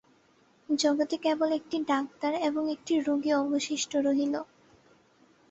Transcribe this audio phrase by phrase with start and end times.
[0.69, 4.35] জগতে কেবল একটি ডাক্তার এবং একটি রোগী অবশিষ্ট রহিল।